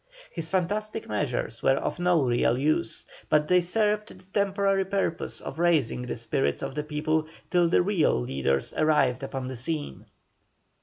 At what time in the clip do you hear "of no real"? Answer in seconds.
1.75-2.57